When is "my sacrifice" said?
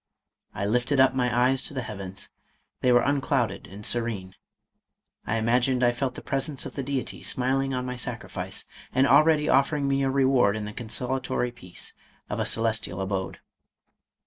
7.85-8.65